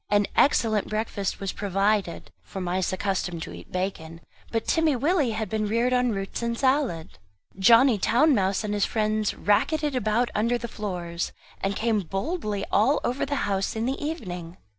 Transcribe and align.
An 0.09 0.25
excellent 0.35 0.89
breakfast 0.89 1.39
was 1.39 1.51
provided 1.51 2.31
for 2.41 2.59
mice 2.59 2.91
accustomed 2.91 3.43
to 3.43 3.53
eat 3.53 3.71
bacon; 3.71 4.21
but 4.51 4.65
Timmy 4.65 4.95
Willie 4.95 5.29
had 5.33 5.47
been 5.47 5.67
reared 5.67 5.93
on 5.93 6.09
roots 6.09 6.41
and 6.41 6.57
salad. 6.57 7.19
Johnny 7.59 7.99
Town 7.99 8.33
mouse 8.33 8.63
and 8.63 8.73
his 8.73 8.83
friends 8.83 9.35
racketted 9.35 9.95
about 9.95 10.31
under 10.33 10.57
the 10.57 10.67
floors, 10.67 11.33
and 11.61 11.75
came 11.75 11.99
boldly 11.99 12.65
out 12.65 12.69
all 12.71 12.99
over 13.03 13.27
the 13.27 13.45
house 13.45 13.75
in 13.75 13.85
the 13.85 14.03
evening. 14.03 14.57